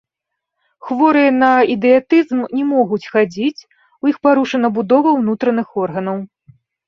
[0.85, 3.65] Хворыя на ідыятызм не могуць хадзіць,
[4.05, 6.17] у іх парушана будова ўнутраных органаў.